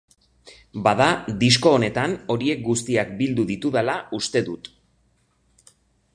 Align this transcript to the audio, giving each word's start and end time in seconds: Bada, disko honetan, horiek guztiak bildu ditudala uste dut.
Bada, 0.87 1.09
disko 1.43 1.73
honetan, 1.79 2.15
horiek 2.37 2.65
guztiak 2.71 3.13
bildu 3.21 3.47
ditudala 3.53 3.99
uste 4.21 4.43
dut. 4.51 4.73